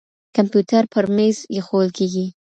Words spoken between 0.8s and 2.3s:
پر مېز ايښوول کيږي.